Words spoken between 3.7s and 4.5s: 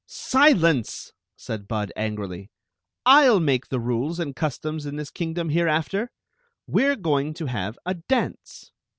rules and